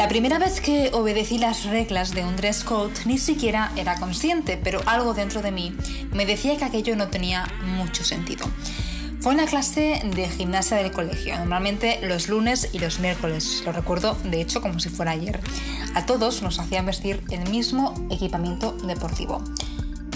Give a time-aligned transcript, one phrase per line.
[0.00, 4.56] La primera vez que obedecí las reglas de un dress code ni siquiera era consciente,
[4.56, 5.76] pero algo dentro de mí
[6.10, 8.46] me decía que aquello no tenía mucho sentido.
[9.20, 13.72] Fue en la clase de gimnasia del colegio, normalmente los lunes y los miércoles, lo
[13.72, 15.38] recuerdo de hecho como si fuera ayer.
[15.94, 19.44] A todos nos hacían vestir el mismo equipamiento deportivo.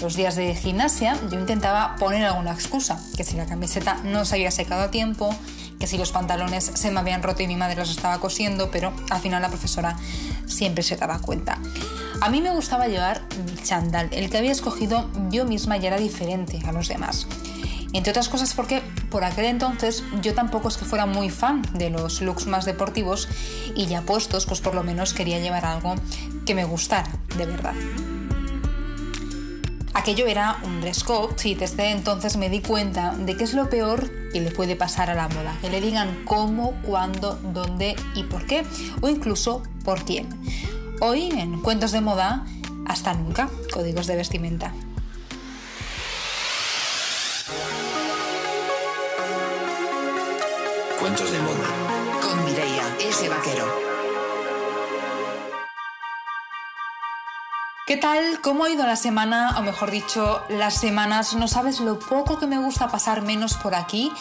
[0.01, 4.33] Los días de gimnasia yo intentaba poner alguna excusa, que si la camiseta no se
[4.33, 5.29] había secado a tiempo,
[5.79, 8.93] que si los pantalones se me habían roto y mi madre los estaba cosiendo, pero
[9.09, 9.97] al final la profesora
[10.45, 11.59] siempre se daba cuenta.
[12.21, 13.21] A mí me gustaba llevar
[13.63, 17.27] chándal, el que había escogido yo misma y era diferente a los demás.
[17.93, 21.89] Entre otras cosas porque por aquel entonces yo tampoco es que fuera muy fan de
[21.89, 23.29] los looks más deportivos
[23.73, 25.95] y ya puestos, pues por lo menos quería llevar algo
[26.45, 27.73] que me gustara, de verdad.
[30.05, 33.71] Aquello era un dress code y desde entonces me di cuenta de que es lo
[33.71, 38.21] peor que le puede pasar a la moda, que le digan cómo, cuándo, dónde y
[38.21, 38.63] por qué,
[39.01, 40.29] o incluso por quién.
[41.01, 42.45] Hoy en Cuentos de Moda,
[42.85, 44.73] hasta nunca, códigos de vestimenta.
[50.99, 53.94] Cuentos de moda con Mireia ese Vaquero.
[57.95, 58.41] ¿Qué tal?
[58.41, 59.55] ¿Cómo ha ido la semana?
[59.57, 61.33] O mejor dicho, las semanas.
[61.33, 64.11] No sabes lo poco que me gusta pasar menos por aquí,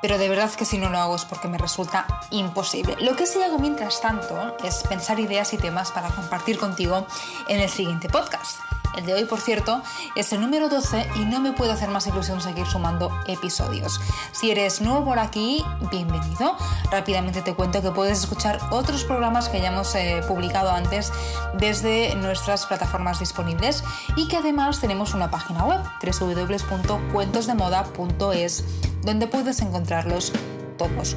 [0.00, 2.96] pero de verdad que si no lo hago es porque me resulta imposible.
[3.00, 7.06] Lo que sí hago mientras tanto es pensar ideas y temas para compartir contigo
[7.48, 8.60] en el siguiente podcast.
[8.96, 9.82] El de hoy, por cierto,
[10.16, 14.00] es el número 12 y no me puedo hacer más ilusión seguir sumando episodios.
[14.32, 16.56] Si eres nuevo por aquí, bienvenido.
[16.90, 21.12] Rápidamente te cuento que puedes escuchar otros programas que ya hemos eh, publicado antes
[21.58, 23.84] desde nuestras plataformas disponibles
[24.16, 28.64] y que además tenemos una página web www.cuentosdemoda.es
[29.02, 30.32] donde puedes encontrarlos
[30.76, 31.16] todos.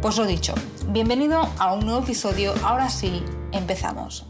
[0.00, 0.54] Pues lo dicho,
[0.88, 2.54] bienvenido a un nuevo episodio.
[2.64, 3.22] Ahora sí,
[3.52, 4.29] empezamos.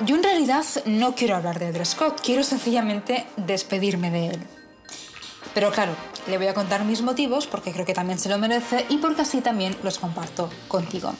[0.00, 4.38] Yo en realidad no quiero hablar de dress code, quiero sencillamente despedirme de él.
[5.54, 5.92] Pero claro,
[6.28, 9.22] le voy a contar mis motivos porque creo que también se lo merece y porque
[9.22, 11.12] así también los comparto contigo.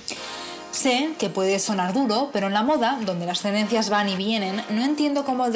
[0.71, 4.63] Sé que puede sonar duro, pero en la moda, donde las tendencias van y vienen,
[4.71, 5.53] no entiendo cómo el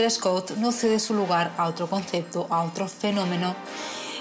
[0.56, 3.54] no cede su lugar a otro concepto, a otro fenómeno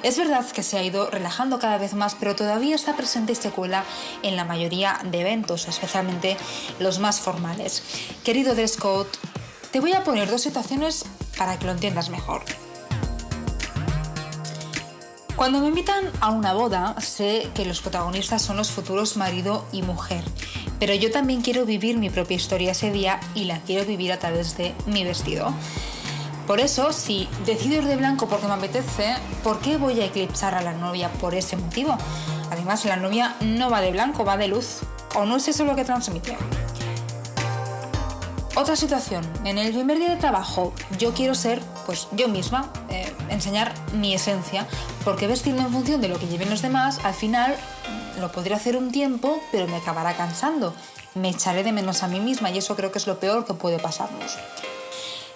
[0.03, 3.35] es verdad que se ha ido relajando cada vez más, pero todavía está presente y
[3.35, 3.83] se cuela
[4.23, 6.37] en la mayoría de eventos, especialmente
[6.79, 7.83] los más formales.
[8.23, 9.09] Querido code,
[9.71, 11.05] te voy a poner dos situaciones
[11.37, 12.43] para que lo entiendas mejor.
[15.35, 19.81] Cuando me invitan a una boda, sé que los protagonistas son los futuros marido y
[19.81, 20.23] mujer,
[20.79, 24.19] pero yo también quiero vivir mi propia historia ese día y la quiero vivir a
[24.19, 25.51] través de mi vestido.
[26.47, 30.55] Por eso, si decido ir de blanco porque me apetece, ¿por qué voy a eclipsar
[30.55, 31.97] a la novia por ese motivo?
[32.51, 34.79] Además, la novia no va de blanco, va de luz.
[35.15, 36.37] ¿O no es eso lo que transmite?
[38.55, 43.11] Otra situación, en el primer día de trabajo yo quiero ser pues yo misma, eh,
[43.29, 44.67] enseñar mi esencia,
[45.05, 47.55] porque vestirme en función de lo que lleven los demás, al final
[48.19, 50.73] lo podría hacer un tiempo, pero me acabará cansando.
[51.15, 53.53] Me echaré de menos a mí misma y eso creo que es lo peor que
[53.53, 54.37] puede pasarnos.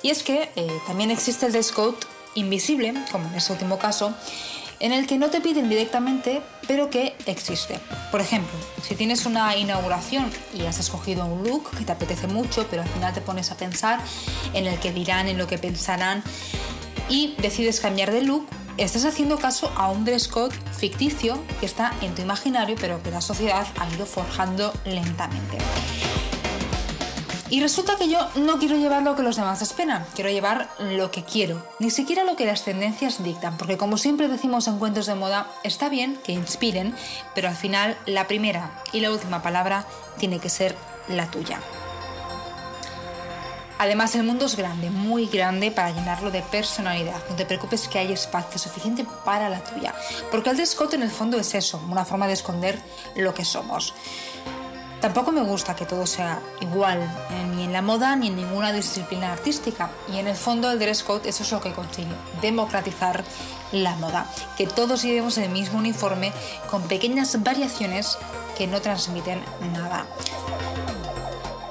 [0.05, 1.95] Y es que eh, también existe el dress code
[2.35, 4.13] invisible, como en ese último caso,
[4.79, 7.79] en el que no te piden directamente, pero que existe.
[8.11, 8.53] Por ejemplo,
[8.88, 12.88] si tienes una inauguración y has escogido un look que te apetece mucho, pero al
[12.88, 13.99] final te pones a pensar
[14.53, 16.22] en el que dirán, en lo que pensarán,
[17.09, 18.45] y decides cambiar de look,
[18.77, 23.09] estás haciendo caso a un dress code ficticio que está en tu imaginario, pero que
[23.09, 25.57] la sociedad ha ido forjando lentamente.
[27.50, 31.11] Y resulta que yo no quiero llevar lo que los demás esperan, quiero llevar lo
[31.11, 35.06] que quiero, ni siquiera lo que las tendencias dictan, porque como siempre decimos en cuentos
[35.06, 36.95] de moda, está bien que inspiren,
[37.35, 39.85] pero al final la primera y la última palabra
[40.17, 40.75] tiene que ser
[41.07, 41.59] la tuya.
[43.78, 47.22] Además, el mundo es grande, muy grande para llenarlo de personalidad.
[47.29, 49.93] No te preocupes que hay espacio suficiente para la tuya.
[50.31, 52.79] Porque el descote en el fondo es eso, una forma de esconder
[53.17, 53.93] lo que somos.
[55.01, 58.71] Tampoco me gusta que todo sea igual, eh, ni en la moda ni en ninguna
[58.71, 59.91] disciplina artística.
[60.11, 63.23] Y en el fondo el dress code eso es lo que consigue, democratizar
[63.71, 64.25] la moda.
[64.57, 66.31] Que todos llevemos el mismo uniforme
[66.69, 68.17] con pequeñas variaciones
[68.57, 69.41] que no transmiten
[69.73, 70.05] nada.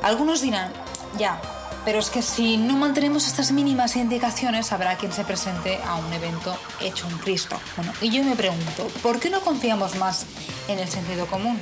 [0.02, 0.70] Algunos dirán,
[1.18, 1.40] ya,
[1.84, 6.12] pero es que si no mantenemos estas mínimas indicaciones, habrá quien se presente a un
[6.12, 7.56] evento hecho un Cristo.
[7.76, 10.26] Bueno, y yo me pregunto, ¿por qué no confiamos más
[10.68, 11.58] en el sentido común?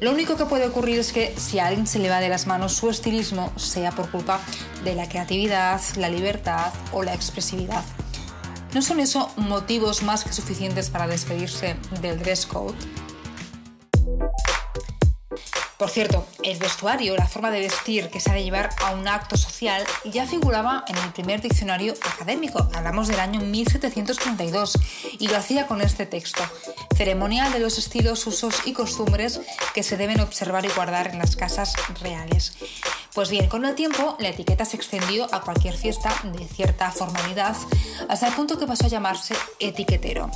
[0.00, 2.46] Lo único que puede ocurrir es que si a alguien se le va de las
[2.46, 4.40] manos su estilismo, sea por culpa
[4.82, 7.84] de la creatividad, la libertad o la expresividad.
[8.74, 12.74] ¿No son eso motivos más que suficientes para despedirse del dress code?
[15.78, 19.08] Por cierto, el vestuario, la forma de vestir que se ha de llevar a un
[19.08, 24.78] acto social, ya figuraba en el primer diccionario académico, hablamos del año 1732,
[25.18, 26.42] y lo hacía con este texto,
[26.96, 29.40] ceremonial de los estilos, usos y costumbres
[29.74, 32.52] que se deben observar y guardar en las casas reales.
[33.12, 37.56] Pues bien, con el tiempo la etiqueta se extendió a cualquier fiesta de cierta formalidad,
[38.08, 40.30] hasta el punto que pasó a llamarse etiquetero.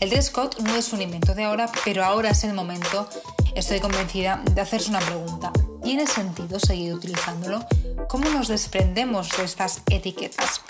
[0.00, 3.08] El dress code no es un invento de ahora, pero ahora es el momento,
[3.54, 5.52] estoy convencida, de hacerse una pregunta.
[5.82, 7.64] ¿Tiene sentido seguir utilizándolo?
[8.08, 10.62] ¿Cómo nos desprendemos de estas etiquetas?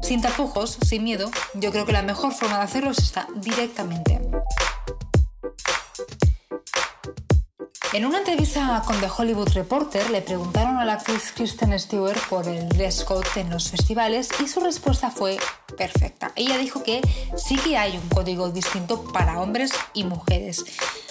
[0.00, 4.20] Sin tapujos, sin miedo, yo creo que la mejor forma de hacerlo es esta directamente.
[7.92, 12.48] En una entrevista con The Hollywood Reporter le preguntaron a la actriz Kristen Stewart por
[12.48, 13.04] el dress
[13.36, 15.36] en los festivales y su respuesta fue
[15.76, 16.32] perfecta.
[16.36, 17.00] Ella dijo que
[17.36, 20.64] sí que hay un código distinto para hombres y mujeres.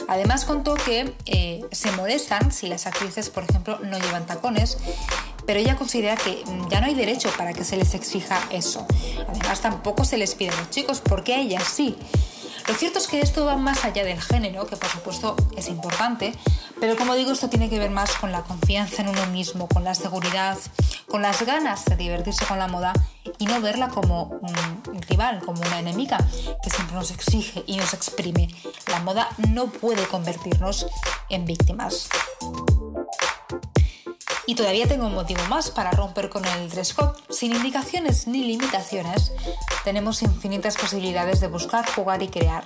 [0.08, 4.78] Además contó que eh, se molestan si las actrices, por ejemplo, no llevan tacones,
[5.46, 8.86] pero ella considera que ya no hay derecho para que se les exija eso.
[9.28, 11.98] Además tampoco se les pide a los chicos, porque a ellas sí.
[12.68, 16.34] Lo cierto es que esto va más allá del género, que por supuesto es importante,
[16.80, 19.84] pero como digo, esto tiene que ver más con la confianza en uno mismo, con
[19.84, 20.58] la seguridad,
[21.12, 22.94] con las ganas de divertirse con la moda
[23.38, 26.18] y no verla como un rival, como una enemiga
[26.64, 28.48] que siempre nos exige y nos exprime.
[28.88, 30.88] La moda no puede convertirnos
[31.30, 32.08] en víctimas.
[34.46, 36.96] Y todavía tengo un motivo más para romper con el dress.
[37.30, 39.34] Sin indicaciones ni limitaciones,
[39.84, 42.64] tenemos infinitas posibilidades de buscar, jugar y crear.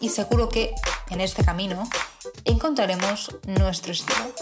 [0.00, 0.74] Y seguro que
[1.10, 1.88] en este camino
[2.44, 4.32] encontraremos nuestro estilo.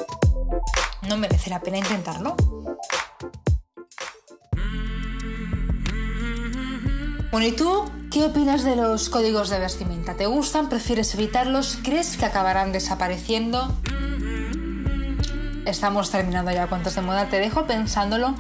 [1.03, 2.35] ¿No merece la pena intentarlo?
[7.33, 10.15] Bueno, ¿y tú qué opinas de los códigos de vestimenta?
[10.19, 10.69] ¿Te gustan?
[10.69, 11.79] ¿Prefieres evitarlos?
[11.83, 13.75] ¿Crees que acabarán desapareciendo?
[15.65, 17.31] estamos terminando ya cuentos de moda.
[17.31, 18.35] Te dejo pensándolo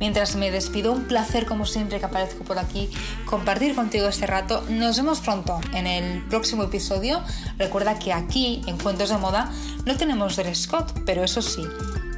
[0.00, 0.90] mientras me despido.
[0.90, 2.90] Un placer, como siempre, que aparezco por aquí,
[3.26, 4.64] compartir contigo este rato.
[4.68, 7.22] Nos vemos pronto en el próximo episodio.
[7.58, 9.52] Recuerda que aquí, en Cuentos de Moda,
[9.86, 11.62] no tenemos dress code, pero eso sí,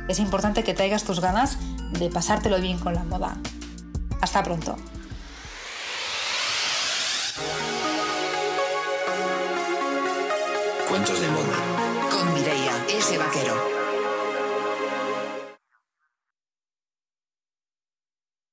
[0.09, 1.59] es importante que traigas tus ganas
[1.99, 3.37] de pasártelo bien con la moda.
[4.23, 4.77] Hasta pronto.
[10.89, 11.57] Cuentos de moda
[12.09, 13.19] con Mireia S.
[13.19, 13.84] Vaquero.